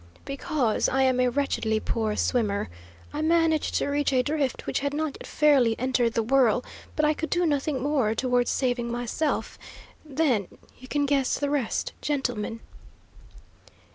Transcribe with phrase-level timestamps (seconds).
[0.25, 2.69] "Because I am a wretchedly poor swimmer.
[3.13, 7.05] I managed to reach a drift which had not yet fairly entered the whirl, but
[7.05, 9.59] I could do nothing more towards saving myself.
[10.03, 10.47] Then
[10.79, 12.61] you can guess the rest, gentlemen."